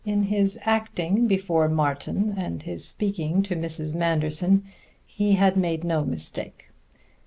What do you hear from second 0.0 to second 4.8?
In his acting before Martin and his speaking to Mrs. Manderson